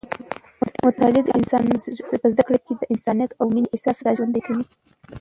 مطالعه 0.85 1.21
د 1.25 1.29
انسان 1.39 1.63
په 2.21 2.27
زړه 2.45 2.57
کې 2.65 2.73
د 2.75 2.81
انسانیت 2.93 3.31
او 3.39 3.45
مینې 3.53 3.67
احساس 3.73 3.97
راژوندی 4.07 4.41
کوي. 4.47 4.65